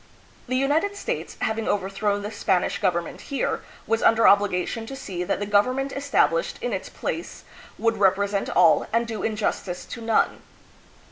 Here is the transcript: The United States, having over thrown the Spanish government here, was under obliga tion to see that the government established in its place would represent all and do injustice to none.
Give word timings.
The 0.47 0.55
United 0.55 0.95
States, 0.95 1.37
having 1.41 1.67
over 1.67 1.87
thrown 1.87 2.23
the 2.23 2.31
Spanish 2.31 2.79
government 2.81 3.21
here, 3.21 3.61
was 3.85 4.01
under 4.01 4.23
obliga 4.23 4.67
tion 4.67 4.87
to 4.87 4.95
see 4.95 5.23
that 5.23 5.39
the 5.39 5.45
government 5.45 5.91
established 5.91 6.57
in 6.59 6.73
its 6.73 6.89
place 6.89 7.43
would 7.77 7.97
represent 7.97 8.49
all 8.49 8.87
and 8.91 9.05
do 9.05 9.21
injustice 9.21 9.85
to 9.85 10.01
none. 10.01 10.41